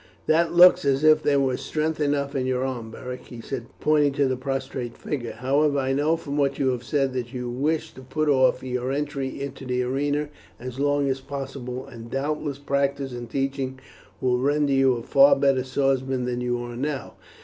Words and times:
"That 0.25 0.51
looks 0.51 0.83
as 0.83 1.03
if 1.03 1.21
there 1.21 1.39
was 1.39 1.61
strength 1.61 1.99
enough 1.99 2.33
in 2.35 2.47
your 2.47 2.65
arm, 2.65 2.89
Beric," 2.89 3.27
he 3.27 3.39
said 3.39 3.67
pointing 3.79 4.13
to 4.13 4.27
the 4.27 4.35
prostrate 4.35 4.97
figure. 4.97 5.33
"However, 5.33 5.77
I 5.77 5.93
know 5.93 6.15
from 6.17 6.37
what 6.37 6.57
you 6.57 6.69
have 6.69 6.83
said 6.83 7.13
that 7.13 7.35
you 7.35 7.51
wish 7.51 7.93
to 7.93 8.01
put 8.01 8.27
off 8.27 8.63
your 8.63 8.91
entry 8.91 9.39
into 9.39 9.63
the 9.63 9.83
arena 9.83 10.29
as 10.59 10.79
long 10.79 11.07
as 11.07 11.21
possible, 11.21 11.85
and 11.85 12.09
doubtless 12.09 12.57
practice 12.57 13.11
and 13.11 13.29
teaching 13.29 13.77
will 14.19 14.39
render 14.39 14.73
you 14.73 14.95
a 14.95 15.03
far 15.03 15.35
better 15.35 15.63
swordsman 15.63 16.25
than 16.25 16.41
you 16.41 16.57
are 16.63 16.75
now. 16.75 17.13